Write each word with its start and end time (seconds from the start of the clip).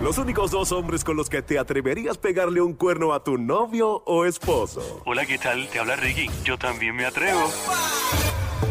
Los 0.00 0.16
únicos 0.16 0.50
dos 0.50 0.72
hombres 0.72 1.04
con 1.04 1.14
los 1.14 1.28
que 1.28 1.42
te 1.42 1.58
atreverías 1.58 2.16
pegarle 2.16 2.62
un 2.62 2.72
cuerno 2.72 3.12
a 3.12 3.22
tu 3.22 3.36
novio 3.36 4.02
o 4.06 4.24
esposo. 4.24 5.02
Hola, 5.04 5.26
¿qué 5.26 5.36
tal? 5.36 5.68
Te 5.68 5.78
habla 5.78 5.94
Ricky. 5.96 6.30
Yo 6.42 6.56
también 6.56 6.96
me 6.96 7.04
atrevo. 7.04 7.50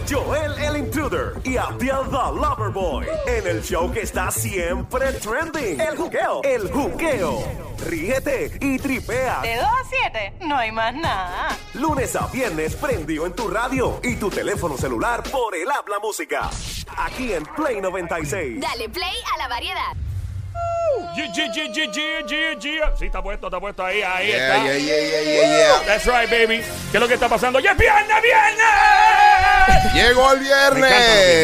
Joel 0.10 0.54
el 0.58 0.78
Intruder 0.78 1.34
y 1.44 1.58
Abdiel 1.58 2.10
the 2.10 2.12
Loverboy. 2.12 3.06
En 3.28 3.46
el 3.46 3.62
show 3.62 3.92
que 3.92 4.02
está 4.02 4.32
siempre 4.32 5.14
trending. 5.14 5.80
El 5.80 5.98
juqueo. 5.98 6.42
El 6.44 6.72
juqueo. 6.72 7.44
Ríete 7.86 8.58
y 8.60 8.80
tripea. 8.80 9.42
De 9.42 9.56
2 9.56 9.66
a 9.66 9.84
7, 9.88 10.34
no 10.48 10.58
hay 10.58 10.72
más 10.72 10.96
nada. 10.96 11.56
Lunes 11.76 12.16
a 12.16 12.26
viernes 12.26 12.76
prendido 12.76 13.28
en 13.28 13.34
tu 13.34 13.48
radio 13.48 14.00
y 14.02 14.16
tu 14.16 14.32
teléfono 14.32 14.78
celular 14.78 15.22
por 15.32 15.56
el 15.56 15.70
habla 15.70 16.00
música. 16.00 16.50
Aquí 16.98 17.34
en 17.34 17.44
Play 17.46 17.80
96. 17.80 18.60
Dale 18.60 18.90
play 18.90 19.16
a 19.36 19.38
la 19.38 19.48
variedad. 19.48 20.09
Sí, 22.98 23.06
está 23.06 23.22
puesto, 23.22 23.48
está 23.48 23.60
puesto 23.60 23.84
ahí, 23.84 24.02
ahí 24.02 24.32
está. 24.32 24.64
That's 25.86 26.06
right, 26.06 26.30
baby. 26.30 26.64
¿Qué 26.92 26.98
es 26.98 27.00
lo 27.00 27.08
que 27.08 27.14
está 27.16 27.30
pasando? 27.30 27.60
¡Ya 27.60 27.72
es 27.72 27.78
viernes, 27.78 28.18
viernes! 28.22 29.94
Llegó 29.94 30.34
el 30.34 30.40
viernes. 30.40 30.92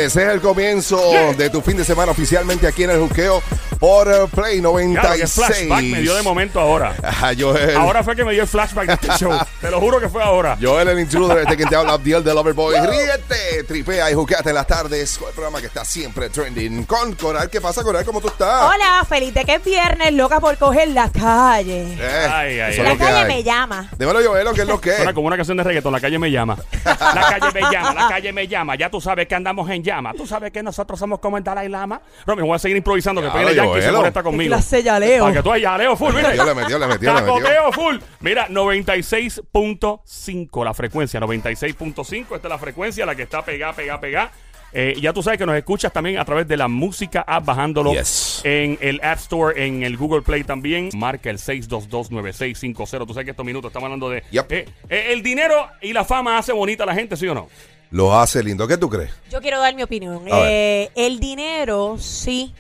Es 0.06 0.16
el 0.16 0.42
comienzo 0.42 1.34
de 1.38 1.50
tu 1.50 1.62
fin 1.62 1.78
de 1.78 1.86
semana 1.86 2.12
oficialmente 2.12 2.68
aquí 2.68 2.84
en 2.84 2.92
el 2.92 3.00
juqueo 3.00 3.42
por 3.80 4.08
eh, 4.08 4.28
Play 4.34 4.60
Claro, 4.62 4.82
que 4.82 4.88
96. 4.88 5.34
flashback 5.34 5.84
me 5.84 6.02
dio 6.02 6.16
de 6.16 6.22
momento 6.24 6.60
ahora. 6.60 6.96
Ajá, 7.04 7.32
Joel. 7.38 7.76
Ahora 7.76 8.04
fue 8.04 8.16
que 8.16 8.24
me 8.24 8.34
dio 8.34 8.42
el 8.44 8.48
flashback 8.48 8.88
de 8.88 8.94
este 8.94 9.08
show. 9.18 9.32
Te 9.62 9.70
lo 9.72 9.80
juro 9.80 10.00
que 10.00 10.10
fue 10.10 10.24
ahora. 10.24 10.58
Joel 10.62 10.88
el 10.90 11.00
intruder, 11.00 11.40
este 11.40 11.58
que 11.58 11.66
te 11.66 11.76
habla, 11.76 11.94
Abdiel 11.94 12.24
de 12.24 12.34
Loverboy. 12.34 12.76
Ríete, 12.76 13.64
tripea 13.68 14.10
y 14.12 14.14
juqueate 14.14 14.50
en 14.50 14.56
las 14.56 14.68
tardes 14.68 15.18
con 15.18 15.28
el 15.30 15.34
programa 15.34 15.60
que 15.60 15.68
está 15.68 15.84
siempre 15.86 16.30
trending. 16.30 16.84
Con 16.86 17.14
Coral, 17.16 17.50
¿qué 17.50 17.60
pasa, 17.62 17.84
Coral? 17.84 18.06
¿Cómo 18.06 18.22
tú 18.22 18.28
estás? 18.28 18.64
Hola, 18.64 19.06
feliz 19.08 19.34
de 19.34 19.44
que 19.46 19.56
es 19.56 19.64
viernes, 19.64 20.14
loca 20.14 20.40
por 20.40 20.58
coger 20.58 20.90
la 20.90 21.10
calle. 21.10 21.96
Eh, 22.00 22.28
Ay, 22.32 22.60
ay, 22.60 22.78
La 22.78 22.92
que 22.92 22.98
calle 22.98 23.18
hay. 23.18 23.28
me 23.28 23.44
llama. 23.44 23.90
Dímelo, 23.98 24.20
Joel, 24.24 24.48
¿qué 24.54 24.62
es 24.62 24.68
lo 24.68 24.80
que 24.80 24.90
es? 24.92 24.96
Suena 24.98 25.14
como 25.14 25.28
una 25.28 25.36
canción 25.36 25.58
de 25.58 25.64
reggaeton, 25.64 25.92
la 25.92 26.00
calle 26.00 26.20
me 26.20 26.32
llama. 26.32 26.58
La 26.84 26.96
calle 27.40 27.52
me 27.54 27.62
llama, 27.72 27.94
la 27.94 28.08
calle 28.10 28.34
me 28.34 28.48
llama. 28.48 28.76
Ya 28.76 28.90
tú 28.90 29.02
sabes 29.02 29.28
que 29.28 29.36
andamos 29.36 29.70
en 29.70 29.84
llama. 29.84 30.14
Tú 30.14 30.26
sabes 30.28 30.52
que 30.52 30.62
nosotros 30.64 31.00
somos 31.00 31.20
como 31.20 31.38
el 31.38 31.44
Dalai 31.44 31.70
Lama. 31.70 32.02
Romy, 32.26 32.42
voy 32.44 32.56
a 32.56 32.60
seguir 32.60 32.78
improvisando, 32.78 33.22
que 33.22 33.28
Ya, 33.28 33.34
pegue 33.34 33.56
Y 33.78 33.82
se 33.82 34.12
Qué 34.14 34.24
conmigo. 34.24 34.50
clase 34.50 34.84
ya 34.84 35.00
leo. 35.00 35.24
Para 35.24 35.36
que 35.36 35.44
tú 35.44 35.56
ya 35.56 35.78
leo 35.78 35.96
full, 35.96 36.14
mire. 36.14 36.36
Yo 36.36 36.46
le 36.46 36.56
metió, 36.56 36.80
le 36.80 36.88
metió, 36.88 37.14
le 37.14 37.22
metió. 37.22 37.42
Tacoteo 37.42 37.72
full. 37.72 37.98
Mira, 38.22 38.48
96.5 38.50 40.64
la 40.64 40.74
frecuencia, 40.74 41.20
96.5. 41.20 42.36
Esta 42.36 42.48
es 42.48 42.50
la 42.50 42.58
frecuencia, 42.58 43.06
la 43.06 43.16
que 43.16 43.24
está 43.24 43.44
pegada, 43.44 43.74
pegada, 43.74 44.00
pegada. 44.00 44.32
Eh, 44.78 44.96
ya 45.00 45.14
tú 45.14 45.24
sabes 45.24 45.40
que 45.40 45.46
nos 45.46 45.56
escuchas 45.56 45.94
también 45.94 46.18
a 46.18 46.26
través 46.26 46.48
de 46.50 46.58
la 46.58 46.68
música 46.68 47.24
app, 47.26 47.46
bajándolo 47.46 47.94
Yes. 47.94 48.42
en 48.44 48.78
el 48.82 49.00
App 49.04 49.20
Store, 49.20 49.66
en 49.66 49.84
el 49.84 49.96
Google 49.96 50.22
Play 50.22 50.44
también. 50.44 50.90
Marca 50.98 51.30
el 51.30 51.38
6229650. 51.38 53.08
Tú 53.08 53.14
sabes 53.14 53.24
que 53.26 53.32
estos 53.32 53.46
minutos 53.46 53.70
estamos 53.70 53.86
hablando 53.86 54.10
de. 54.10 54.24
Yep. 54.32 54.52
eh, 54.52 54.66
eh, 54.90 55.06
el 55.12 55.24
dinero 55.24 55.68
y 55.82 55.94
la 55.94 56.04
fama 56.04 56.38
hace 56.38 56.52
bonita 56.52 56.84
a 56.84 56.88
la 56.88 56.94
gente, 56.94 57.16
¿sí 57.16 57.26
o 57.28 57.34
no? 57.34 57.48
Lo 57.92 58.20
hace 58.20 58.44
lindo. 58.44 58.68
¿Qué 58.68 58.78
tú 58.78 58.90
crees? 58.90 59.12
Yo 59.32 59.40
quiero 59.40 59.62
dar 59.62 59.74
mi 59.76 59.84
opinión. 59.84 60.24
Eh, 60.28 60.90
el 60.96 61.22
dinero 61.22 61.96
sí 61.98 62.54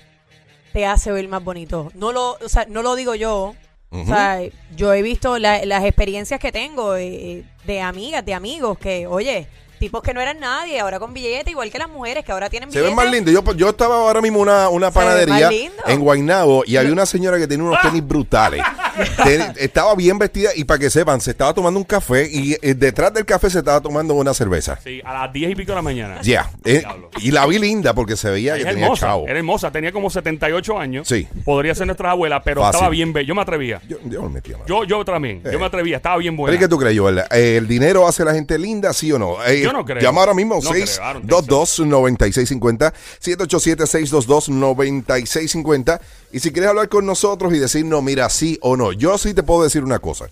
te 0.75 0.85
hace 0.85 1.09
ver 1.09 1.25
más 1.29 1.41
bonito. 1.41 1.89
No 1.95 2.11
lo, 2.11 2.31
o 2.33 2.49
sea, 2.49 2.65
no 2.67 2.81
lo 2.83 2.95
digo 2.95 3.15
yo. 3.15 3.55
O 3.91 4.05
sea, 4.05 4.41
yo 4.75 4.93
he 4.93 5.01
visto 5.01 5.39
la- 5.39 5.63
las 5.65 5.85
experiencias 5.85 6.37
que 6.37 6.51
tengo 6.51 6.97
eh, 6.97 7.45
de 7.63 7.79
amigas, 7.79 8.25
de 8.25 8.33
amigos, 8.33 8.77
que, 8.77 9.07
oye, 9.07 9.47
tipos 9.79 10.01
que 10.01 10.13
no 10.13 10.19
eran 10.19 10.37
nadie, 10.41 10.81
ahora 10.81 10.99
con 10.99 11.13
billete, 11.13 11.51
igual 11.51 11.71
que 11.71 11.79
las 11.79 11.87
mujeres 11.87 12.25
que 12.25 12.33
ahora 12.33 12.49
tienen 12.49 12.69
Se 12.73 12.79
billete. 12.79 12.89
ven 12.89 12.95
más 13.05 13.09
lindos. 13.09 13.33
Yo, 13.33 13.53
yo 13.53 13.69
estaba 13.69 13.95
ahora 13.95 14.19
mismo 14.19 14.39
en 14.39 14.49
una, 14.49 14.67
una 14.67 14.87
Se 14.91 14.99
panadería 14.99 15.49
en 15.87 15.99
Guaynabo 16.01 16.63
y 16.65 16.75
había 16.75 16.91
una 16.91 17.05
señora 17.05 17.37
que 17.37 17.47
tenía 17.47 17.63
unos 17.65 17.79
tenis 17.81 18.05
brutales. 18.05 18.61
Ten- 19.23 19.53
estaba 19.57 19.95
bien 19.95 20.17
vestida 20.19 20.49
y 20.55 20.63
para 20.63 20.79
que 20.79 20.89
sepan, 20.89 21.19
se 21.21 21.31
estaba 21.31 21.53
tomando 21.53 21.79
un 21.79 21.83
café 21.85 22.27
y 22.31 22.53
eh, 22.61 22.73
detrás 22.75 23.13
del 23.13 23.25
café 23.25 23.49
se 23.49 23.59
estaba 23.59 23.81
tomando 23.81 24.13
una 24.13 24.33
cerveza. 24.33 24.79
Sí, 24.83 25.01
a 25.05 25.13
las 25.13 25.33
10 25.33 25.51
y 25.51 25.55
pico 25.55 25.71
de 25.71 25.75
la 25.75 25.81
mañana. 25.81 26.21
Ya. 26.21 26.49
eh, 26.63 26.79
Diablo. 26.79 27.09
y 27.21 27.31
la 27.31 27.45
vi 27.45 27.59
linda 27.59 27.93
porque 27.93 28.15
se 28.17 28.29
veía 28.29 28.53
Es 28.55 28.63
que 28.63 28.69
tenía 28.69 28.85
hermosa, 28.85 29.07
chavo. 29.07 29.27
era 29.27 29.37
hermosa, 29.37 29.71
tenía 29.71 29.91
como 29.91 30.09
78 30.09 30.79
años. 30.79 31.07
Sí. 31.07 31.27
Podría 31.43 31.75
ser 31.75 31.87
nuestra 31.87 32.11
abuela, 32.11 32.41
pero 32.43 32.61
Fácil. 32.61 32.75
estaba 32.75 32.89
bien 32.89 33.13
bella. 33.13 33.27
Yo 33.27 33.35
me 33.35 33.41
atrevía. 33.41 33.81
Yo, 33.87 33.97
yo 34.05 34.21
me 34.23 34.29
metí 34.29 34.51
a 34.53 34.57
mano. 34.57 34.67
Yo, 34.67 34.83
yo 34.83 35.03
también, 35.05 35.41
Eh. 35.45 35.49
yo 35.51 35.59
me 35.59 35.65
atrevía, 35.65 35.97
estaba 35.97 36.17
bien 36.17 36.33
¿Pero 36.35 36.41
buena. 36.43 36.55
¿y 36.55 36.59
qué 36.59 36.67
tú 36.67 36.77
crees, 36.77 36.97
Joel? 36.99 37.19
Eh, 37.31 37.57
¿El 37.57 37.67
dinero 37.67 38.07
hace 38.07 38.21
a 38.23 38.25
la 38.25 38.33
gente 38.33 38.57
linda, 38.57 38.93
sí 38.93 39.11
o 39.11 39.19
no? 39.19 39.43
Eh, 39.45 39.61
Yo 39.61 39.71
no 39.73 39.83
creo. 39.85 40.01
Llama 40.01 40.21
ahora 40.21 40.33
mismo, 40.33 40.55
No 40.63 40.69
creo, 40.69 40.85
I 40.85 40.89
don't 41.13 41.27
think 41.27 41.31
622-9650, 41.31 42.93
787-622-9650. 43.21 45.99
Y 46.35 46.41
si 46.41 46.51
quieres 46.51 46.69
hablar 46.69 46.89
con 46.89 47.05
nosotros 47.05 47.53
y 47.53 47.59
decirnos, 47.59 48.03
mira, 48.03 48.29
sí 48.29 48.59
o 48.61 48.75
no, 48.75 48.91
yo 48.91 49.17
sí 49.17 49.33
te 49.33 49.41
puedo 49.41 49.63
decir 49.63 49.85
una 49.85 49.99
cosa. 49.99 50.25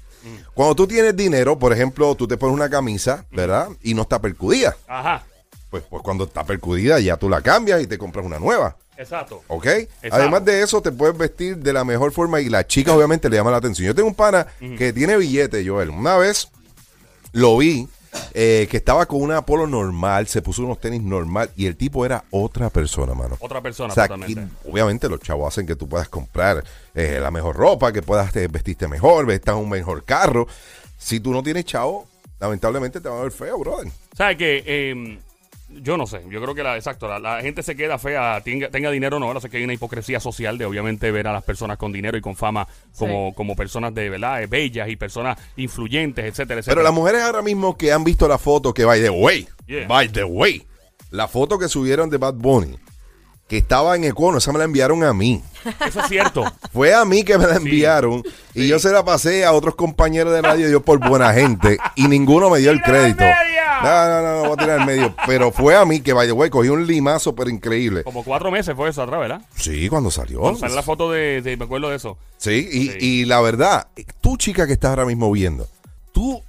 Cuando 0.53 0.75
tú 0.75 0.86
tienes 0.86 1.16
dinero, 1.16 1.58
por 1.58 1.72
ejemplo, 1.72 2.14
tú 2.16 2.28
te 2.28 2.36
pones 2.36 2.53
una 2.53 2.69
camisa, 2.69 3.25
¿verdad? 3.31 3.69
Y 3.81 3.94
no 3.94 4.02
está 4.02 4.19
percudida. 4.19 4.75
Ajá, 4.86 5.24
Pues, 5.69 5.86
pues 5.90 6.03
cuando 6.03 6.25
está 6.25 6.44
percudida 6.44 7.00
ya 7.00 7.16
tú 7.16 7.30
la 7.30 7.40
cambias 7.42 7.81
y 7.81 7.88
te 7.88 7.97
compras 7.97 8.25
una 8.25 8.38
nueva. 8.38 8.75
exacto. 8.97 9.44
¿Ok? 9.47 9.66
Exacto. 9.66 10.09
Además 10.12 10.44
de 10.44 10.62
eso, 10.62 10.81
te 10.81 10.92
puedes 10.92 11.18
vestir 11.18 11.56
de 11.56 11.72
la 11.72 11.86
mejor 11.86 12.12
forma 12.12 12.42
y 12.42 12.50
la 12.50 12.68
chica 12.68 12.92
obviamente 12.94 13.30
le 13.30 13.38
llama 13.38 13.52
la 13.52 13.58
atención. 13.58 13.88
Yo 13.88 13.96
tengo 13.96 14.09
un 14.09 14.16
pana 14.16 14.46
que 14.59 14.92
tiene 14.92 15.16
billete, 15.16 15.66
Joel. 15.66 15.90
Una 15.90 16.18
vez 16.18 16.50
lo 17.31 17.58
vi 17.58 17.88
eh, 18.34 18.68
que 18.69 18.78
estaba 18.78 19.06
con 19.06 19.22
una 19.22 19.46
polo 19.46 19.68
normal, 19.68 20.28
se 20.28 20.41
puso 20.41 20.63
unos 20.63 20.79
tenis 20.79 21.01
normal 21.01 21.50
y 21.56 21.66
el 21.66 21.75
tipo 21.75 22.06
era 22.06 22.24
otra 22.31 22.69
persona, 22.69 23.13
mano. 23.13 23.38
Otra 23.40 23.62
persona 23.62 23.91
O 23.91 23.96
sea, 23.96 24.09
obviamente 24.69 25.09
los 25.09 25.19
chavos 25.19 25.47
hacen 25.47 25.66
que 25.68 25.75
tú 25.75 25.88
puedas 25.88 26.09
comprar 26.09 26.63
eh, 26.94 27.19
la 27.22 27.31
mejor 27.31 27.56
ropa, 27.56 27.91
que 27.91 28.01
puedas 28.01 28.35
eh, 28.35 28.47
vestirte 28.47 28.88
mejor, 28.88 29.25
vestir 29.25 29.53
un 29.53 29.69
mejor 29.69 30.03
carro. 30.03 30.47
Si 30.97 31.19
tú 31.19 31.31
no 31.31 31.44
tienes 31.44 31.66
chavo, 31.66 32.07
lamentablemente 32.40 33.01
te 33.01 33.09
va 33.09 33.19
a 33.19 33.24
ver 33.24 33.31
feo, 33.31 33.59
brother. 33.59 33.91
¿Sabes 34.16 34.38
que 34.38 34.63
eh, 34.66 35.19
Yo 35.81 35.97
no 35.97 36.06
sé, 36.07 36.22
yo 36.29 36.41
creo 36.41 36.53
que 36.56 36.63
la, 36.63 36.75
exacto, 36.75 37.07
la, 37.07 37.19
la 37.19 37.41
gente 37.41 37.63
se 37.63 37.75
queda 37.75 37.97
fea, 37.97 38.39
tenga, 38.44 38.69
tenga 38.69 38.91
dinero 38.91 39.17
o 39.17 39.19
no, 39.19 39.25
ahora 39.28 39.39
sé 39.41 39.50
que 39.50 39.57
hay 39.57 39.63
una 39.63 39.73
hipocresía 39.73 40.19
social 40.19 40.57
de 40.57 40.66
obviamente 40.66 41.09
ver 41.11 41.28
a 41.28 41.34
las 41.34 41.44
personas 41.44 41.78
con 41.78 41.91
dinero 41.91 42.17
y 42.17 42.22
con 42.22 42.35
fama 42.35 42.67
como, 42.97 43.34
como 43.34 43.56
personas 43.56 43.94
de 43.94 44.09
verdad, 44.09 44.41
eh, 44.44 44.47
bellas 44.47 44.89
y 44.89 44.95
personas 44.95 45.38
influyentes, 45.57 46.25
etcétera, 46.25 46.59
etcétera. 46.59 46.75
Pero 46.75 46.83
las 46.83 46.94
mujeres 46.94 47.22
ahora 47.23 47.41
mismo 47.41 47.78
que 47.78 47.91
han 47.91 48.03
visto 48.03 48.28
la 48.28 48.38
foto 48.38 48.73
que 48.73 48.85
by 48.85 49.01
the 49.01 49.09
way, 49.09 49.47
Yeah. 49.67 49.88
by 49.88 50.09
the 50.12 50.23
way, 50.25 50.66
la 51.12 51.28
foto 51.28 51.57
que 51.57 51.67
subieron 51.69 52.09
de 52.09 52.17
Bad 52.17 52.33
Bunny, 52.35 52.78
que 53.47 53.57
estaba 53.57 53.95
en 53.95 54.03
Econo, 54.06 54.38
esa 54.39 54.51
me 54.51 54.57
la 54.57 54.66
enviaron 54.66 55.03
a 55.03 55.13
mí. 55.13 55.41
Eso 55.85 56.00
es 56.00 56.07
cierto. 56.07 56.44
Fue 56.73 56.94
a 56.94 57.06
mí 57.06 57.23
que 57.23 57.38
me 57.38 57.45
la 57.45 57.56
Sí. 57.57 57.63
enviaron 57.67 58.23
y 58.53 58.67
yo 58.67 58.79
se 58.79 58.91
la 58.91 59.03
pasé 59.06 59.45
a 59.45 59.51
otros 59.53 59.75
compañeros 59.75 60.33
de 60.33 60.41
radio 60.41 60.69
yo 60.69 60.81
por 60.81 61.00
buena 61.07 61.33
gente 61.33 61.78
y 61.95 62.07
ninguno 62.07 62.50
me 62.50 62.59
dio 62.59 62.72
el 62.72 62.81
¡Tírala 62.81 63.06
al 63.06 63.16
crédito. 63.16 63.23
No, 63.83 64.07
no, 64.09 64.21
no, 64.21 64.33
no 64.35 64.44
voy 64.49 64.53
a 64.53 64.57
tirar 64.57 64.79
al 64.81 64.85
medio. 64.88 65.16
Pero 65.27 65.51
fue 65.51 65.75
a 65.75 65.85
mí 65.85 66.01
que, 66.01 66.13
by 66.13 66.25
the 66.27 66.33
way, 66.33 66.49
cogí 66.49 66.69
un 66.69 66.88
limazo 66.88 67.35
pero 67.35 67.49
increíble. 67.49 68.03
Como 68.03 68.23
cuatro 68.23 68.49
meses 68.51 68.75
fue 68.75 68.89
eso 68.89 69.01
atrás, 69.03 69.19
¿verdad? 69.19 69.41
Sí, 69.55 69.89
cuando 69.89 70.09
salió. 70.09 70.39
Cuando 70.41 70.59
sale 70.59 70.73
la 70.75 70.83
foto 70.83 71.11
de, 71.11 71.41
de- 71.41 71.57
me 71.57 71.66
acuerdo 71.66 71.89
de 71.89 71.97
eso. 71.97 72.17
Sí, 72.38 72.67
y, 72.71 72.88
Sí. 72.89 72.97
y 72.99 73.25
la 73.25 73.41
verdad, 73.41 73.88
tú 74.21 74.38
chica 74.38 74.66
que 74.67 74.73
estás 74.73 74.89
ahora 74.91 75.05
mismo 75.05 75.31
viendo, 75.31 75.67
tú 76.11 76.41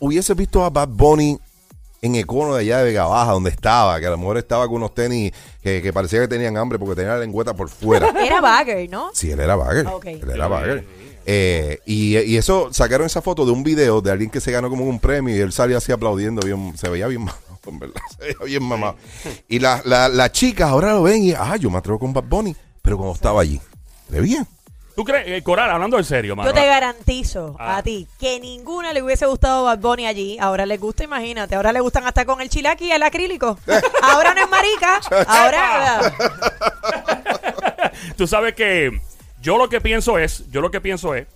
hubieses 0.00 0.36
visto 0.36 0.64
a 0.64 0.70
Bad 0.70 0.88
Bunny 0.88 1.38
en 2.00 2.14
Econo 2.14 2.54
de 2.54 2.60
allá 2.60 2.78
de 2.78 2.84
Vega 2.84 3.06
Baja, 3.06 3.32
donde 3.32 3.50
estaba, 3.50 3.98
que 4.00 4.06
a 4.06 4.10
lo 4.10 4.18
mejor 4.18 4.38
estaba 4.38 4.66
con 4.66 4.76
unos 4.76 4.94
tenis 4.94 5.32
que, 5.62 5.82
que 5.82 5.92
parecía 5.92 6.20
que 6.20 6.28
tenían 6.28 6.56
hambre 6.56 6.78
porque 6.78 6.94
tenía 6.94 7.14
la 7.14 7.20
lengüeta 7.20 7.54
por 7.54 7.68
fuera. 7.68 8.08
Era 8.24 8.40
bagger, 8.40 8.88
¿no? 8.88 9.10
Sí, 9.12 9.30
él 9.30 9.40
era 9.40 9.56
bagger. 9.56 9.86
Ok. 9.86 10.06
Él 10.06 10.30
era 10.30 10.48
bagger. 10.48 10.84
Eh, 11.30 11.78
y, 11.84 12.16
y 12.18 12.36
eso, 12.38 12.68
sacaron 12.72 13.06
esa 13.06 13.20
foto 13.20 13.44
de 13.44 13.52
un 13.52 13.62
video 13.62 14.00
de 14.00 14.10
alguien 14.10 14.30
que 14.30 14.40
se 14.40 14.50
ganó 14.50 14.70
como 14.70 14.84
un 14.84 14.98
premio 14.98 15.36
y 15.36 15.40
él 15.40 15.52
salía 15.52 15.76
así 15.76 15.92
aplaudiendo, 15.92 16.40
bien, 16.40 16.72
se 16.78 16.88
veía 16.88 17.06
bien 17.06 17.20
mamado, 17.20 17.58
en 17.66 17.78
verdad, 17.78 18.00
se 18.18 18.24
veía 18.24 18.36
bien 18.46 18.62
mamado. 18.62 18.96
Y 19.46 19.58
las 19.58 19.84
la, 19.84 20.08
las 20.08 20.32
chicas 20.32 20.70
ahora 20.70 20.92
lo 20.92 21.02
ven 21.02 21.22
y, 21.22 21.32
ah, 21.32 21.56
yo 21.56 21.68
me 21.68 21.76
atrevo 21.76 21.98
con 21.98 22.14
Bad 22.14 22.24
Bunny, 22.24 22.56
pero 22.80 22.96
cuando 22.96 23.14
estaba 23.14 23.42
allí, 23.42 23.60
le 24.08 24.22
bien. 24.22 24.46
¿Tú 24.98 25.04
crees, 25.04 25.28
eh, 25.28 25.42
Coral, 25.44 25.70
hablando 25.70 25.96
en 25.96 26.02
serio, 26.02 26.34
mano? 26.34 26.50
Yo 26.50 26.54
te 26.54 26.66
garantizo 26.66 27.54
Ah. 27.56 27.76
a 27.76 27.82
ti 27.84 28.08
que 28.18 28.40
ninguna 28.40 28.92
le 28.92 29.00
hubiese 29.00 29.26
gustado 29.26 29.62
Bad 29.62 29.78
Bunny 29.78 30.08
allí. 30.08 30.36
Ahora 30.40 30.66
les 30.66 30.80
gusta, 30.80 31.04
imagínate. 31.04 31.54
Ahora 31.54 31.70
le 31.70 31.78
gustan 31.78 32.04
hasta 32.04 32.24
con 32.24 32.40
el 32.40 32.48
chilaki 32.48 32.86
y 32.86 32.90
el 32.90 33.04
acrílico. 33.04 33.60
Ahora 34.02 34.34
no 34.34 34.40
es 34.40 34.50
marica. 34.50 35.00
Ahora. 35.28 36.12
Tú 38.16 38.26
sabes 38.26 38.54
que 38.54 38.90
yo 39.40 39.56
lo 39.56 39.68
que 39.68 39.80
pienso 39.80 40.18
es, 40.18 40.50
yo 40.50 40.60
lo 40.60 40.72
que 40.72 40.80
pienso 40.80 41.14
es 41.14 41.28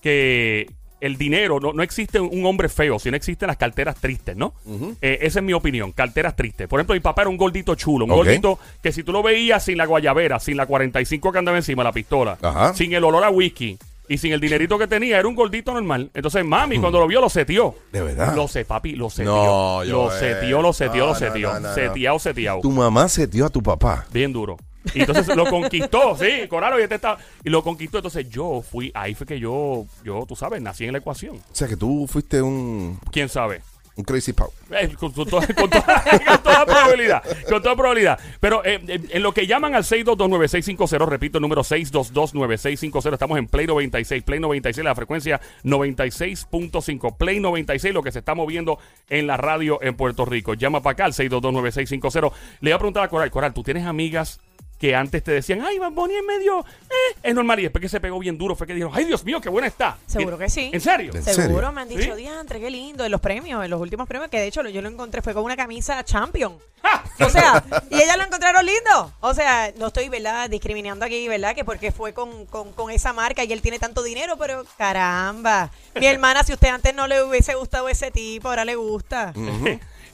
que 0.00 0.70
el 1.00 1.16
dinero, 1.16 1.60
no, 1.60 1.72
no 1.72 1.82
existe 1.82 2.18
un 2.20 2.44
hombre 2.46 2.68
feo, 2.68 2.98
sino 2.98 3.16
existen 3.16 3.46
las 3.46 3.56
carteras 3.56 3.96
tristes, 3.96 4.36
¿no? 4.36 4.54
Eh, 5.00 5.18
esa 5.22 5.38
es 5.38 5.44
mi 5.44 5.52
opinión, 5.52 5.92
carteras 5.92 6.34
tristes. 6.36 6.66
Por 6.68 6.80
ejemplo, 6.80 6.94
mi 6.94 7.00
papá 7.00 7.22
era 7.22 7.30
un 7.30 7.36
gordito 7.36 7.74
chulo, 7.74 8.04
un 8.04 8.10
gordito 8.10 8.58
que 8.82 8.92
si 8.92 9.02
tú 9.02 9.12
lo 9.12 9.22
veías 9.22 9.64
sin 9.64 9.78
la 9.78 9.86
guayabera, 9.86 10.38
sin 10.40 10.56
la 10.56 10.66
45 10.66 11.32
que 11.32 11.38
andaba 11.38 11.56
encima, 11.56 11.84
la 11.84 11.92
pistola, 11.92 12.38
Ajá. 12.42 12.74
sin 12.74 12.92
el 12.92 13.04
olor 13.04 13.22
a 13.24 13.30
whisky 13.30 13.78
y 14.10 14.16
sin 14.18 14.32
el 14.32 14.40
dinerito 14.40 14.78
que 14.78 14.86
tenía, 14.86 15.18
era 15.18 15.28
un 15.28 15.34
gordito 15.34 15.74
normal. 15.74 16.10
Entonces, 16.14 16.42
mami, 16.44 16.78
cuando 16.78 16.98
lo 16.98 17.06
vio, 17.06 17.20
lo 17.20 17.28
setió. 17.28 17.74
¿De 17.92 18.00
verdad? 18.00 18.34
Lo 18.34 18.48
sé, 18.48 18.64
papi, 18.64 18.92
lo 18.92 19.10
setió. 19.10 19.32
No, 19.34 19.84
lo 19.84 20.08
Joel. 20.08 20.18
setió, 20.18 20.62
lo 20.62 20.72
setió, 20.72 21.00
No, 21.02 21.06
lo 21.08 21.14
setió. 21.14 21.52
no, 21.52 21.60
no. 21.60 21.74
Seteado, 21.74 22.18
seteado. 22.18 22.60
Tu 22.62 22.70
mamá 22.70 23.08
se 23.08 23.26
dio 23.26 23.44
a 23.44 23.50
tu 23.50 23.62
papá. 23.62 24.06
Bien 24.12 24.32
duro. 24.32 24.56
Y 24.94 25.00
entonces 25.00 25.34
lo 25.36 25.46
conquistó, 25.46 26.16
sí, 26.16 26.46
Coral, 26.48 26.78
y 26.78 26.82
este 26.82 26.96
está, 26.96 27.18
y 27.44 27.50
lo 27.50 27.62
conquistó. 27.62 27.98
Entonces 27.98 28.28
yo 28.28 28.62
fui, 28.62 28.90
ahí 28.94 29.14
fue 29.14 29.26
que 29.26 29.38
yo, 29.40 29.86
yo, 30.04 30.24
tú 30.26 30.34
sabes, 30.36 30.60
nací 30.62 30.84
en 30.84 30.92
la 30.92 30.98
ecuación. 30.98 31.36
O 31.36 31.42
sea 31.54 31.68
que 31.68 31.76
tú 31.76 32.06
fuiste 32.08 32.40
un, 32.42 32.98
¿Quién 33.10 33.28
sabe? 33.28 33.62
un 33.96 34.04
crazy 34.04 34.32
pau. 34.32 34.48
Eh, 34.70 34.94
con, 34.96 35.10
con 35.10 35.26
toda, 35.28 35.44
con 35.44 35.68
toda- 35.68 36.04
con 36.26 36.42
toda 36.44 36.64
probabilidad. 36.64 37.20
Con 37.48 37.60
toda 37.60 37.74
probabilidad. 37.74 38.16
Pero 38.38 38.64
eh, 38.64 38.80
eh, 38.86 39.00
en 39.10 39.22
lo 39.24 39.34
que 39.34 39.44
llaman 39.48 39.74
al 39.74 39.82
6229650, 39.82 41.04
repito, 41.08 41.38
el 41.38 41.42
número 41.42 41.62
6229650, 41.64 43.12
estamos 43.14 43.38
en 43.38 43.48
Play 43.48 43.66
96. 43.66 44.22
Play 44.22 44.38
96, 44.38 44.84
la 44.84 44.94
frecuencia 44.94 45.40
96.5. 45.64 47.16
Play 47.16 47.40
96, 47.40 47.92
lo 47.92 48.02
que 48.04 48.12
se 48.12 48.20
está 48.20 48.34
moviendo 48.36 48.78
en 49.08 49.26
la 49.26 49.36
radio 49.36 49.82
en 49.82 49.96
Puerto 49.96 50.24
Rico. 50.24 50.54
Llama 50.54 50.80
para 50.82 50.92
acá 50.92 51.04
al 51.06 51.12
6229650. 51.12 52.32
Le 52.60 52.70
voy 52.70 52.72
a 52.72 52.78
preguntar 52.78 53.02
a 53.02 53.08
Coral, 53.08 53.30
Coral, 53.30 53.52
¿tú 53.52 53.62
tienes 53.62 53.84
amigas 53.84 54.40
que 54.78 54.94
antes 54.94 55.22
te 55.24 55.32
decían, 55.32 55.60
ay, 55.62 55.78
Bad 55.78 55.90
Bunny 55.92 56.14
es 56.14 56.24
medio, 56.24 56.60
eh, 56.60 57.16
es 57.22 57.34
normal, 57.34 57.58
y 57.58 57.62
después 57.64 57.82
que 57.82 57.88
se 57.88 58.00
pegó 58.00 58.18
bien 58.18 58.38
duro 58.38 58.54
fue 58.54 58.66
que 58.66 58.74
dijeron, 58.74 58.92
ay, 58.94 59.04
Dios 59.04 59.24
mío, 59.24 59.40
qué 59.40 59.48
buena 59.48 59.66
está. 59.66 59.98
Seguro 60.06 60.38
que 60.38 60.48
sí. 60.48 60.70
¿En 60.72 60.80
serio? 60.80 61.12
¿En 61.14 61.22
Seguro 61.22 61.54
serio? 61.56 61.72
me 61.72 61.80
han 61.82 61.88
dicho, 61.88 62.14
¿Sí? 62.14 62.22
diantre, 62.22 62.60
qué 62.60 62.70
lindo. 62.70 63.04
En 63.04 63.10
los 63.10 63.20
premios, 63.20 63.64
en 63.64 63.70
los 63.70 63.80
últimos 63.80 64.06
premios, 64.06 64.30
que 64.30 64.38
de 64.38 64.46
hecho 64.46 64.62
yo 64.68 64.80
lo 64.80 64.88
encontré, 64.88 65.20
fue 65.22 65.34
con 65.34 65.42
una 65.42 65.56
camisa 65.56 66.04
champion. 66.04 66.56
¡Ja! 66.82 67.02
O 67.26 67.28
sea, 67.28 67.64
y 67.90 67.96
ellas 67.96 68.16
lo 68.16 68.22
encontraron 68.24 68.64
lindo. 68.64 69.12
O 69.20 69.34
sea, 69.34 69.72
no 69.78 69.88
estoy, 69.88 70.08
¿verdad? 70.08 70.48
Discriminando 70.48 71.04
aquí, 71.04 71.26
¿verdad? 71.26 71.56
Que 71.56 71.64
porque 71.64 71.90
fue 71.90 72.12
con, 72.14 72.46
con, 72.46 72.72
con 72.72 72.92
esa 72.92 73.12
marca 73.12 73.42
y 73.42 73.52
él 73.52 73.60
tiene 73.60 73.80
tanto 73.80 74.04
dinero, 74.04 74.36
pero 74.38 74.64
caramba. 74.76 75.72
Mi 75.98 76.06
hermana, 76.06 76.44
si 76.44 76.52
usted 76.52 76.68
antes 76.68 76.94
no 76.94 77.08
le 77.08 77.20
hubiese 77.24 77.56
gustado 77.56 77.88
ese 77.88 78.12
tipo, 78.12 78.48
ahora 78.48 78.64
le 78.64 78.76
gusta. 78.76 79.32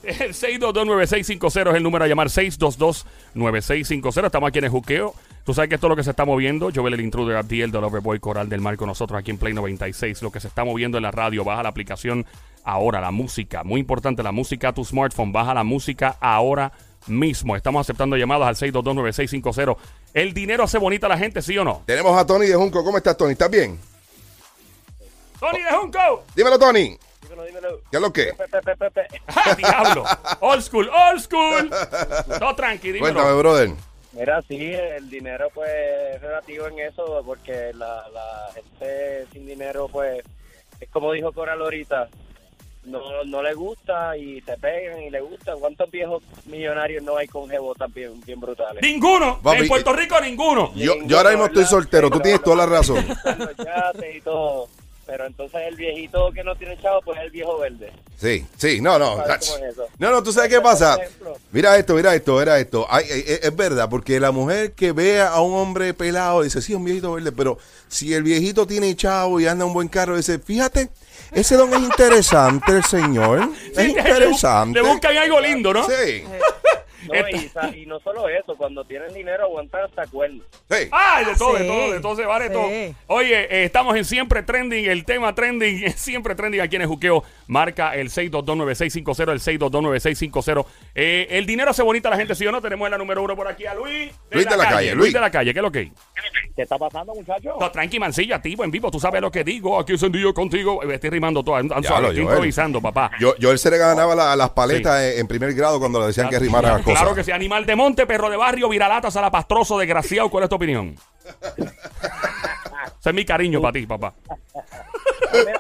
El 0.07 0.35
622-9650 0.35 1.71
es 1.71 1.77
el 1.77 1.83
número 1.83 2.05
a 2.05 2.09
llamar. 2.09 2.29
622-9650. 2.29 4.27
Estamos 4.27 4.49
aquí 4.49 4.59
en 4.59 4.65
el 4.65 4.71
juqueo. 4.71 5.15
Tú 5.45 5.53
sabes 5.55 5.69
que 5.69 5.75
esto 5.75 5.87
es 5.87 5.91
lo 5.91 5.97
que 5.97 6.05
se 6.05 6.11
está 6.11 6.25
moviendo. 6.25 6.71
Yo 6.71 6.83
veo 6.83 6.95
el 6.95 7.01
intruder 7.01 7.37
Abdiel 7.37 7.71
del 7.71 7.85
Overboy 7.85 8.19
Coral 8.21 8.49
del 8.49 8.61
Mar 8.61 8.77
con 8.77 8.89
nosotros 8.89 9.19
aquí 9.19 9.31
en 9.31 9.39
Play 9.39 9.55
96. 9.55 10.23
Lo 10.23 10.31
que 10.31 10.41
se 10.41 10.49
está 10.49 10.65
moviendo 10.65 10.99
en 10.99 11.03
la 11.03 11.11
radio. 11.11 11.45
Baja 11.45 11.63
la 11.63 11.69
aplicación 11.69 12.27
ahora. 12.65 13.01
La 13.01 13.11
música. 13.11 13.65
Muy 13.65 13.81
importante. 13.81 14.23
La 14.23 14.33
música 14.33 14.69
a 14.69 14.73
tu 14.73 14.85
smartphone. 14.85 15.33
Baja 15.33 15.55
la 15.55 15.65
música 15.65 16.17
ahora 16.21 16.73
mismo. 17.07 17.57
Estamos 17.57 17.81
aceptando 17.81 18.17
llamadas 18.17 18.49
al 18.63 18.73
622-9650. 18.73 19.77
¿El 20.13 20.33
dinero 20.33 20.65
hace 20.65 20.79
bonita 20.79 21.07
a 21.07 21.11
la 21.11 21.19
gente, 21.19 21.43
sí 21.43 21.59
o 21.59 21.65
no? 21.65 21.83
Tenemos 21.87 22.17
a 22.17 22.25
Tony 22.27 22.47
de 22.47 22.55
Junco. 22.55 22.85
¿Cómo 22.85 22.97
estás, 22.97 23.17
Tony? 23.17 23.33
¿Estás 23.33 23.51
bien? 23.51 23.79
Tony 25.41 25.63
de 25.63 25.71
Junco. 25.77 26.25
Dímelo, 26.35 26.59
Tony. 26.59 26.97
Dímelo, 27.35 27.45
dímelo. 27.45 27.81
¿Qué 27.91 27.97
es 27.97 28.01
lo 28.03 28.13
que? 28.13 28.25
Pepe, 28.35 28.61
pepe, 28.61 28.91
pepe. 28.91 29.21
¡Ja, 29.29 29.55
diablo! 29.55 30.05
Old 30.41 30.63
school, 30.63 30.89
old 30.89 31.21
school. 31.21 31.71
No, 32.41 32.55
tranqui, 32.55 32.93
dímelo. 32.93 33.15
Cuéntame, 33.15 33.39
brother. 33.39 33.71
Mira, 34.13 34.43
sí, 34.43 34.73
el 34.73 35.11
dinero 35.11 35.49
pues 35.53 35.69
es 36.15 36.23
relativo 36.23 36.69
en 36.69 36.79
eso 36.79 37.23
porque 37.27 37.73
la, 37.75 38.09
la 38.11 38.49
gente 38.55 39.27
sin 39.33 39.45
dinero 39.45 39.89
pues 39.89 40.23
es 40.79 40.89
como 40.91 41.11
dijo 41.11 41.33
Coral 41.33 41.61
ahorita, 41.61 42.09
no, 42.85 43.01
no 43.25 43.43
le 43.43 43.55
gusta 43.55 44.17
y 44.17 44.41
se 44.43 44.57
pegan 44.57 45.03
y 45.03 45.11
le 45.11 45.21
gustan. 45.21 45.59
¿Cuántos 45.59 45.91
viejos 45.91 46.23
millonarios 46.47 47.03
no 47.03 47.17
hay 47.17 47.27
con 47.27 47.51
jebotas 47.51 47.93
bien, 47.93 48.21
bien 48.21 48.39
brutales? 48.39 48.81
Ninguno. 48.83 49.41
Papi, 49.43 49.63
en 49.63 49.69
Puerto 49.69 49.93
Rico, 49.93 50.21
ninguno. 50.21 50.73
Yo, 50.77 50.95
yo 51.07 51.17
ahora 51.17 51.31
mismo 51.31 51.47
estoy 51.47 51.65
soltero. 51.65 52.09
Tú 52.09 52.21
tienes 52.21 52.43
toda 52.43 52.57
la 52.57 52.67
razón. 52.67 53.05
Los 53.07 53.57
yates 53.57 54.17
y 54.17 54.21
todo. 54.21 54.69
Pero 55.07 55.27
entonces 55.27 55.61
el 55.67 55.77
viejito 55.77 56.33
que 56.33 56.43
no 56.43 56.57
tiene 56.57 56.79
chavo 56.81 57.01
pues 57.03 57.19
es 57.19 57.25
el 57.25 57.31
viejo 57.31 57.59
verde. 57.59 57.93
Sí, 58.19 58.47
sí, 58.57 58.81
no, 58.81 58.99
no. 58.99 59.17
¿Sabes 59.19 59.51
cómo 59.51 59.65
es 59.67 59.73
eso? 59.73 59.87
No, 59.99 60.11
no, 60.11 60.23
tú 60.23 60.33
sabes 60.33 60.49
qué 60.51 60.61
pasa. 60.61 60.99
Mira 61.53 61.77
esto, 61.77 61.95
mira 61.95 62.15
esto, 62.15 62.39
mira 62.39 62.59
esto. 62.59 62.87
Ay, 62.89 63.05
ay, 63.13 63.25
es, 63.27 63.41
es 63.45 63.57
verdad, 63.57 63.89
porque 63.91 64.19
la 64.19 64.31
mujer 64.31 64.73
que 64.73 64.93
vea 64.93 65.29
a 65.29 65.41
un 65.43 65.55
hombre 65.55 65.93
pelado 65.93 66.43
dice, 66.43 66.63
sí, 66.63 66.75
un 66.75 66.85
viejito 66.85 67.13
verde, 67.13 67.33
pero 67.33 67.59
si 67.89 68.15
el 68.15 68.23
viejito 68.23 68.67
tiene 68.67 68.95
chavo 68.97 69.41
y 69.41 69.47
anda 69.47 69.65
en 69.65 69.69
un 69.69 69.75
buen 69.75 69.89
carro, 69.89 70.17
dice, 70.17 70.39
fíjate, 70.39 70.89
ese 71.33 71.57
don 71.57 71.73
es 71.75 71.81
interesante, 71.81 72.73
el 72.73 72.85
señor. 72.85 73.51
Sí, 73.55 73.73
Es 73.77 73.89
interesante. 73.89 74.81
Le 74.81 74.89
buscan 74.89 75.17
algo 75.17 75.41
lindo, 75.41 75.75
¿no? 75.75 75.85
Sí, 75.87 76.25
No, 77.07 77.75
y, 77.77 77.87
no 77.87 78.01
solo 78.01 78.29
eso, 78.29 78.57
cuando 78.57 78.85
tienen 78.85 79.13
dinero 79.15 79.45
aguantan 79.45 79.85
hasta 79.85 80.07
cuernos. 80.07 80.47
sí. 80.71 80.89
Ay, 80.91 81.25
de 81.25 81.35
todo, 81.35 81.55
de 81.55 81.61
Sí, 81.61 81.67
todo, 81.67 81.93
de 81.93 82.01
todo 82.01 82.17
se 82.17 82.25
vale 82.25 82.47
sí. 82.49 82.53
todo. 82.53 82.69
Oye, 83.07 83.45
eh, 83.45 83.65
estamos 83.65 83.97
en 83.97 84.05
Siempre 84.05 84.43
Trending, 84.43 84.87
el 84.87 85.05
tema 85.05 85.35
trending 85.35 85.91
Siempre 85.97 86.35
Trending 86.35 86.61
aquí 86.61 86.77
en 86.77 86.83
el 86.83 86.89
Juqueo. 86.89 87.25
Marca 87.47 87.95
el 87.95 88.11
6229650, 88.11 89.33
el 89.33 89.41
6229650. 89.41 90.67
Eh, 90.95 91.27
el 91.31 91.47
dinero 91.47 91.71
hace 91.71 91.83
bonita 91.83 92.09
a 92.09 92.13
la 92.13 92.17
gente, 92.17 92.35
¿sí 92.35 92.47
o 92.47 92.53
no? 92.53 92.61
Tenemos 92.61 92.89
la 92.91 92.99
número 92.99 93.23
uno 93.23 93.37
por 93.37 93.49
aquí 93.49 93.67
a 93.67 93.75
Luis 93.75 94.13
de, 94.31 94.37
Luis 94.37 94.49
de 94.49 94.57
la 94.57 94.69
calle, 94.69 94.87
Luis 94.89 94.97
Luis. 94.97 95.13
de 95.13 95.21
la 95.21 95.31
calle, 95.31 95.53
¿qué 95.53 95.59
es 95.59 95.63
lo 95.63 95.73
que 95.73 95.79
hay? 95.81 95.93
¿Qué 96.57 96.63
está 96.63 96.79
pasando, 96.79 97.13
muchachos? 97.15 97.55
No, 97.59 97.69
tranqui, 97.71 97.99
mancilla, 97.99 98.41
tipo, 98.41 98.63
en 98.63 98.71
vivo, 98.71 98.89
tú 98.89 99.01
sabes 99.01 99.21
lo 99.21 99.29
que 99.31 99.43
digo. 99.43 99.81
Aquí 99.81 99.93
encendido 99.93 100.33
contigo. 100.33 100.83
Eh, 100.85 100.95
Estoy 100.95 101.11
rimando 101.11 101.43
todo, 101.43 101.57
I'm- 101.57 101.69
I'm 101.73 101.83
Ya 101.83 101.89
sorry, 101.89 102.03
lo, 102.03 102.09
estoy 102.11 102.23
Joel. 102.25 102.35
improvisando, 102.37 102.81
papá. 102.81 103.11
Yo, 103.19 103.35
yo 103.39 103.51
él 103.51 103.59
se 103.59 103.71
le 103.71 103.79
ganaba 103.79 104.15
la- 104.15 104.37
las 104.37 104.51
paletas 104.51 105.03
en, 105.03 105.19
en 105.21 105.27
primer 105.27 105.53
grado 105.55 105.81
cuando 105.81 105.99
le 106.01 106.07
decían 106.07 106.29
que 106.29 106.39
rimaran 106.39 106.75
las 106.75 106.83
cosas. 106.83 107.01
Claro 107.01 107.15
que 107.17 107.25
sí, 107.25 107.33
animal 107.33 107.67
de 107.67 107.75
monte, 107.75 108.07
perro 108.07 108.31
de 108.31 108.37
barrio, 108.37 108.69
viralata, 108.69 109.11
salapastroso, 109.11 109.79
desgraciado. 109.79 110.29
¿Cuál 110.31 110.45
es 110.45 110.51
tu 110.51 110.57
opinión? 110.57 110.95
Ese 113.01 113.11
es 113.11 113.15
mi 113.15 113.25
cariño 113.25 113.61
para 113.61 113.73
ti, 113.73 113.87
papá. 113.87 114.15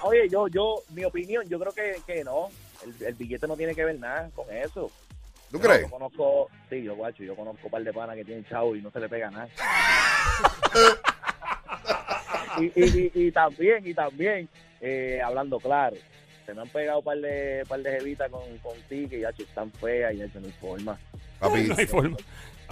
Oye, 0.05 0.29
yo, 0.31 0.47
yo, 0.49 0.77
mi 0.91 1.05
opinión, 1.05 1.45
yo 1.49 1.59
creo 1.59 1.73
que, 1.73 1.97
que 2.07 2.23
no. 2.25 2.49
El, 2.85 3.07
el 3.07 3.15
billete 3.15 3.47
no 3.49 3.57
tiene 3.57 3.75
que 3.75 3.85
ver 3.85 3.99
nada 3.99 4.31
con 4.35 4.45
eso. 4.55 4.91
¿Tú 5.55 5.61
crees? 5.61 5.83
Yo 5.83 5.91
conozco, 5.91 6.49
sí, 6.69 6.83
yo 6.83 6.97
guacho, 6.97 7.23
yo 7.23 7.37
conozco 7.37 7.61
un 7.67 7.71
par 7.71 7.85
de 7.85 7.93
panas 7.93 8.17
que 8.17 8.25
tienen 8.25 8.45
chavo 8.47 8.75
y 8.75 8.83
no 8.83 8.91
se 8.91 8.99
le 8.99 9.09
pega 9.09 9.31
nada. 9.31 9.49
y, 12.61 12.65
y, 12.65 13.13
y, 13.15 13.27
y 13.27 13.31
también, 13.33 13.87
y 13.87 13.95
también, 13.95 14.49
eh, 14.81 15.21
hablando 15.25 15.61
claro, 15.61 15.95
se 16.45 16.55
me 16.55 16.63
han 16.63 16.69
pegado 16.69 16.99
un 16.99 17.05
par 17.05 17.19
de, 17.19 17.63
par 17.69 17.79
de 17.81 17.91
jevitas 17.93 18.29
con, 18.33 18.43
con 18.59 18.77
ti 18.89 19.07
que 19.09 19.21
ya 19.21 19.29
están 19.29 19.71
feas 19.73 20.13
y 20.15 20.19
ya 20.19 20.27
no 20.35 20.45
hay 20.47 20.53
forma. 20.61 20.99
Papi, 21.39 21.63
No 21.69 21.77
hay 21.77 21.87
forma. 21.87 22.17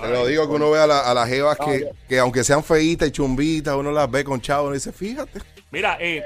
te 0.01 0.09
lo 0.09 0.27
digo 0.27 0.49
que 0.49 0.55
uno 0.55 0.71
ve 0.73 0.81
a, 0.81 0.87
la- 0.89 1.09
a 1.09 1.15
las 1.15 1.29
jevas 1.29 1.57
No, 1.61 1.67
que, 1.67 1.81
yo- 1.83 1.91
que 2.09 2.19
aunque 2.19 2.43
sean 2.43 2.65
feitas 2.65 3.07
y 3.09 3.13
chumbitas, 3.13 3.77
uno 3.77 3.93
las 3.93 4.11
ve 4.11 4.25
con 4.25 4.41
chavo 4.41 4.71
y 4.71 4.75
dice, 4.75 4.91
fíjate, 4.93 5.39
Mira, 5.71 5.97
eh, 6.01 6.21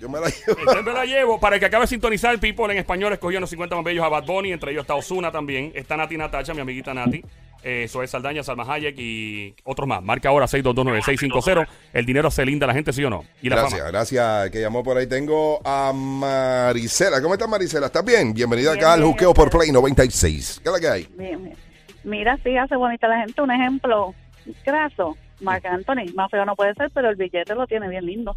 yo 0.00 0.08
me 0.08 0.20
la 0.20 0.28
llevo. 0.28 0.72
siempre 0.72 0.92
la 0.92 1.04
llevo. 1.04 1.40
Para 1.40 1.56
el 1.56 1.60
que 1.60 1.66
acabe 1.66 1.82
de 1.84 1.88
sintonizar, 1.88 2.38
People 2.38 2.72
en 2.72 2.78
español 2.78 3.12
escogió 3.12 3.40
los 3.40 3.50
50 3.50 3.76
más 3.76 3.84
bellos 3.84 4.04
a 4.04 4.08
Bad 4.08 4.24
Bunny. 4.26 4.52
Entre 4.52 4.72
ellos 4.72 4.82
está 4.82 4.94
Osuna 4.94 5.30
también. 5.30 5.72
Está 5.74 5.96
Nati 5.96 6.16
Natacha, 6.16 6.54
mi 6.54 6.60
amiguita 6.60 6.92
Nati. 6.94 7.22
Eh, 7.66 7.86
Zoe 7.88 8.06
Saldaña, 8.06 8.42
Salma 8.42 8.70
Hayek 8.70 8.94
y 8.98 9.54
otros 9.64 9.88
más. 9.88 10.02
Marca 10.02 10.28
ahora 10.28 10.46
6229650. 10.46 11.66
El 11.94 12.04
dinero 12.04 12.30
se 12.30 12.44
linda 12.44 12.66
a 12.66 12.68
la 12.68 12.74
gente, 12.74 12.92
¿sí 12.92 13.02
o 13.04 13.08
no? 13.08 13.24
Y 13.40 13.48
la 13.48 13.56
Gracias, 13.56 13.80
fama. 13.80 13.90
gracias. 13.90 14.50
Que 14.50 14.60
llamó 14.60 14.82
por 14.84 14.98
ahí. 14.98 15.06
Tengo 15.06 15.60
a 15.64 15.92
Marisela. 15.94 17.22
¿Cómo 17.22 17.32
estás, 17.34 17.48
Marisela? 17.48 17.86
¿Estás 17.86 18.04
bien? 18.04 18.34
Bienvenida 18.34 18.72
acá 18.74 18.92
al 18.92 19.02
Juqueo 19.02 19.32
por 19.32 19.48
Play 19.50 19.72
96. 19.72 20.60
¿Qué 20.62 20.68
es 20.68 20.72
la 20.74 20.80
que 20.80 20.88
hay? 20.88 21.08
Bien, 21.16 21.42
bien. 21.42 21.56
Mira, 22.04 22.38
sí, 22.44 22.54
hace 22.56 22.76
bonita 22.76 23.08
la 23.08 23.20
gente. 23.20 23.40
Un 23.40 23.50
ejemplo 23.50 24.14
graso. 24.66 25.16
Marc 25.40 25.64
Anthony, 25.66 26.12
más 26.14 26.30
feo 26.30 26.44
no 26.44 26.54
puede 26.54 26.74
ser, 26.74 26.90
pero 26.94 27.10
el 27.10 27.16
billete 27.16 27.54
lo 27.54 27.66
tiene 27.66 27.88
bien 27.88 28.06
lindo. 28.06 28.36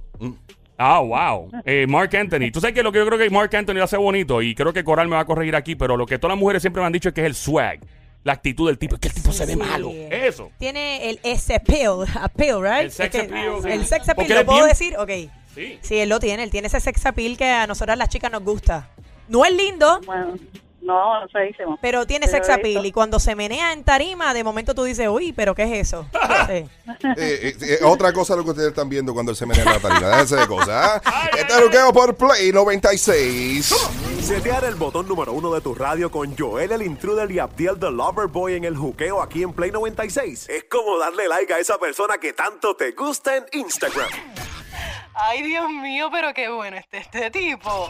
Ah, 0.78 1.00
wow. 1.00 1.50
Eh, 1.66 1.86
Mark 1.88 2.16
Anthony. 2.16 2.52
Tú 2.52 2.60
sabes 2.62 2.76
que 2.76 2.84
lo 2.84 2.92
que 2.92 3.00
yo 3.00 3.06
creo 3.08 3.18
que 3.18 3.30
Mark 3.30 3.56
Anthony 3.56 3.74
lo 3.76 3.84
hace 3.84 3.98
bonito 3.98 4.42
y 4.42 4.54
creo 4.54 4.74
que 4.74 4.84
Coral 4.84 5.08
me 5.08 5.16
va 5.16 5.22
a 5.22 5.26
corregir 5.26 5.56
aquí, 5.56 5.76
pero 5.76 5.98
lo 5.98 6.06
que 6.06 6.20
todas 6.20 6.36
las 6.36 6.40
mujeres 6.40 6.62
siempre 6.62 6.82
me 6.82 6.86
han 6.88 6.94
dicho 6.94 7.10
es 7.10 7.16
que 7.16 7.22
es 7.22 7.28
el 7.28 7.36
swag. 7.36 7.80
La 8.24 8.34
actitud 8.34 8.68
del 8.68 8.78
tipo. 8.78 8.96
Es 8.96 9.02
que 9.02 9.08
el 9.08 9.14
tipo 9.14 9.32
se 9.32 9.46
ve 9.46 9.54
Sí. 9.54 9.58
malo. 9.60 9.90
Es 9.92 10.36
eso. 10.36 10.52
Tiene 10.60 11.10
el 11.10 11.20
ese 11.24 11.56
appeal, 11.56 12.06
appeal, 12.22 12.62
right? 12.62 12.82
El 12.84 12.92
sex 12.92 13.16
appeal, 13.16 13.54
sí. 13.64 13.70
El 13.70 13.86
sex 13.86 14.10
appeal, 14.10 14.30
¿lo 14.30 14.46
puedo 14.46 14.58
bien- 14.60 14.70
decir? 14.70 14.98
Ok. 14.98 15.10
Sí. 15.56 15.80
Sí, 15.82 15.98
él 15.98 16.10
lo 16.10 16.20
tiene. 16.20 16.44
Él 16.44 16.52
tiene 16.52 16.68
ese 16.68 16.80
sex 16.80 17.06
appeal 17.06 17.38
que 17.38 17.46
a 17.50 17.66
nosotras 17.68 17.98
las 17.98 18.10
chicas 18.10 18.32
nos 18.32 18.44
gusta. 18.44 18.90
No 19.30 19.46
es 19.46 19.52
lindo, 19.56 20.02
Bueno, 20.06 20.36
no, 20.88 21.28
feísimo. 21.32 21.78
pero 21.82 22.08
tiene 22.08 22.28
Pero 22.28 22.44
sex 22.44 22.50
appeal. 22.58 22.86
Y 22.86 22.92
cuando 22.92 23.20
se 23.20 23.36
menea 23.36 23.74
en 23.74 23.84
tarima, 23.84 24.34
de 24.34 24.44
momento 24.44 24.74
tú 24.74 24.84
dices, 24.84 25.08
uy, 25.10 25.34
pero 25.34 25.54
¿qué 25.54 25.64
es 25.64 25.88
eso? 25.88 26.08
Sí. 26.48 26.54
Eh, 26.54 26.68
eh, 27.18 27.56
eh, 27.62 27.80
otra 27.84 28.14
cosa 28.14 28.36
lo 28.36 28.44
que 28.44 28.52
ustedes 28.52 28.70
están 28.70 28.88
viendo 28.88 29.14
cuando 29.14 29.32
él 29.32 29.36
se 29.36 29.46
menea 29.46 29.66
la 29.66 29.80
tarima. 29.80 30.08
Déjense 30.08 30.36
de 30.38 30.48
cosas. 30.48 30.70
¿ah? 30.70 31.30
Este 31.38 31.54
es 31.54 31.92
por 31.92 32.16
Play 32.16 32.52
96. 32.54 33.74
Setear 34.22 34.64
el 34.64 34.76
botón 34.76 35.08
número 35.08 35.34
uno 35.34 35.54
de 35.54 35.60
tu 35.60 35.76
radio 35.76 36.10
con 36.10 36.38
Joel 36.38 36.72
el 36.72 36.84
Intruder 36.84 37.30
y 37.32 37.40
Abdiel 37.40 37.80
the 37.80 37.92
Loverboy 37.92 38.56
en 38.56 38.64
el 38.64 38.78
juqueo 38.78 39.22
aquí 39.22 39.44
en 39.44 39.52
Play 39.52 39.72
96. 39.72 40.48
Es 40.48 40.66
como 40.66 40.98
darle 40.98 41.28
like 41.28 41.54
a 41.54 41.60
esa 41.60 41.78
persona 41.78 42.18
que 42.18 42.32
tanto 42.32 42.76
te 42.76 42.92
gusta 42.92 43.36
en 43.36 43.46
Instagram. 43.52 44.10
Ay, 45.14 45.44
Dios 45.44 45.70
mío, 45.70 46.10
pero 46.12 46.34
qué 46.34 46.48
bueno 46.50 46.78
este, 46.78 47.00
este 47.00 47.32
tipo. 47.32 47.90